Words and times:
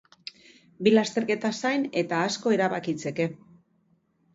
Bi 0.87 0.93
lasterketa 0.93 1.53
zain, 1.65 1.87
eta 2.05 2.25
asko 2.31 2.59
erabakitzeke. 2.59 3.33